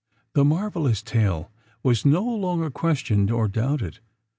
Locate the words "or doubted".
3.29-3.99